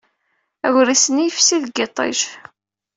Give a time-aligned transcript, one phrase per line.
[0.67, 2.19] Agris-nni yefsi deg yiṭij.